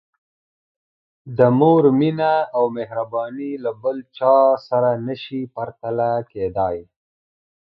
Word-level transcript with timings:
د 1.37 1.39
مور 1.59 1.83
مینه 1.99 2.33
او 2.57 2.63
مهرباني 2.77 3.51
له 3.63 3.71
بل 3.83 3.97
چا 4.17 4.37
سره 4.67 4.91
نه 5.07 5.15
شي 5.23 5.41
پرتله 5.55 6.09
کېدای. 6.31 6.77